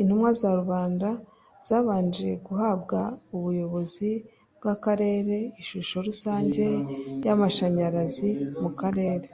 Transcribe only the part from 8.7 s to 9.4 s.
karere